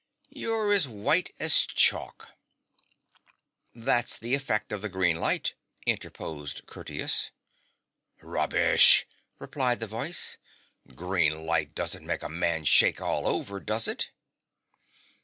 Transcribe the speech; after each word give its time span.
You're 0.31 0.71
as 0.73 0.87
white 0.87 1.29
as 1.39 1.53
chalk.'' 1.63 2.29
That's 3.75 4.17
the 4.17 4.33
effect 4.33 4.71
of 4.71 4.81
the 4.81 4.89
green 4.89 5.17
light,' 5.19 5.53
interposed 5.85 6.65
Curtius.' 6.65 7.29
Rubbish!' 8.33 9.05
replied 9.37 9.79
the 9.79 9.85
voice, 9.85 10.39
'green 10.95 11.45
light 11.45 11.75
doesn't 11.75 12.03
make 12.03 12.23
a 12.23 12.29
man 12.29 12.65
shake 12.65 12.99
all 12.99 13.27
over, 13.27 13.59
does 13.59 13.87
it 13.87 14.09